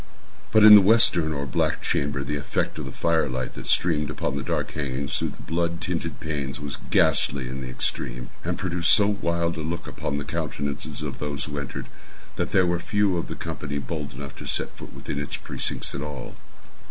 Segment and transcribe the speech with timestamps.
[0.51, 4.09] But in the western or black chamber the effect of the fire light that streamed
[4.09, 8.57] upon the dark hangings through the blood tinted panes, was ghastly in the extreme, and
[8.57, 11.85] produced so wild a look upon the countenances of those who entered,
[12.35, 15.93] that there were few of the company bold enough to set foot within its precincts
[15.93, 16.35] at all.